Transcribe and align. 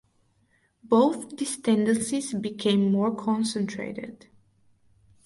Both 0.81 1.37
these 1.37 1.57
tendencies 1.57 2.33
became 2.33 2.91
more 2.91 3.15
concentrated. 3.15 4.25